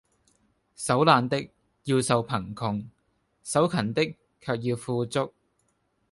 [0.75, 1.47] 手懶的，
[1.83, 2.85] 要受貧窮；
[3.43, 5.31] 手勤的，卻要富足。